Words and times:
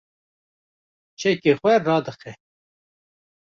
çekê 1.19 1.51
xwe 1.59 1.73
radixe 1.87 2.31